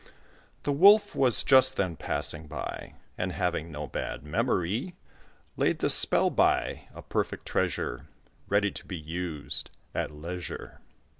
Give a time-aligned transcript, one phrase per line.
[0.63, 4.95] The Wolf was just then passing by, And having no bad memory,
[5.57, 8.07] Laid the spell by, a perfect treasure
[8.47, 10.79] Ready to be used at leisure.